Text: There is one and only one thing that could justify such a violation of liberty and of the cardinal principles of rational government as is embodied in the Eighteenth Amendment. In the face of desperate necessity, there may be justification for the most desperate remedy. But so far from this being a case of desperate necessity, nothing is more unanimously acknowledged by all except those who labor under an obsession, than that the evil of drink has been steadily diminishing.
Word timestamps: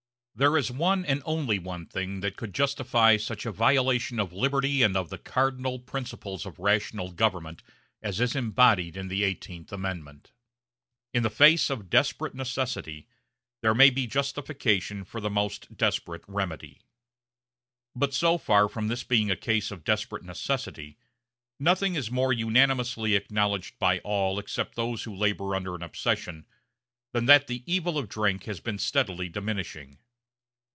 There 0.33 0.57
is 0.57 0.71
one 0.71 1.05
and 1.05 1.21
only 1.23 1.59
one 1.59 1.85
thing 1.85 2.21
that 2.21 2.35
could 2.35 2.53
justify 2.55 3.17
such 3.17 3.45
a 3.45 3.51
violation 3.51 4.17
of 4.19 4.33
liberty 4.33 4.81
and 4.81 4.97
of 4.97 5.09
the 5.11 5.19
cardinal 5.19 5.77
principles 5.77 6.47
of 6.47 6.57
rational 6.57 7.11
government 7.11 7.61
as 8.01 8.19
is 8.19 8.35
embodied 8.35 8.97
in 8.97 9.07
the 9.07 9.23
Eighteenth 9.23 9.71
Amendment. 9.71 10.31
In 11.13 11.21
the 11.21 11.29
face 11.29 11.69
of 11.69 11.91
desperate 11.91 12.33
necessity, 12.33 13.07
there 13.61 13.75
may 13.75 13.91
be 13.91 14.07
justification 14.07 15.03
for 15.03 15.21
the 15.21 15.29
most 15.29 15.77
desperate 15.77 16.23
remedy. 16.27 16.81
But 17.95 18.11
so 18.13 18.39
far 18.39 18.67
from 18.67 18.87
this 18.87 19.03
being 19.03 19.29
a 19.29 19.35
case 19.35 19.69
of 19.69 19.83
desperate 19.83 20.23
necessity, 20.23 20.97
nothing 21.59 21.93
is 21.93 22.09
more 22.09 22.33
unanimously 22.33 23.13
acknowledged 23.13 23.77
by 23.77 23.99
all 23.99 24.39
except 24.39 24.73
those 24.73 25.03
who 25.03 25.13
labor 25.13 25.53
under 25.53 25.75
an 25.75 25.83
obsession, 25.83 26.47
than 27.13 27.27
that 27.27 27.45
the 27.45 27.61
evil 27.71 27.95
of 27.99 28.09
drink 28.09 28.45
has 28.45 28.59
been 28.59 28.79
steadily 28.79 29.29
diminishing. 29.29 29.99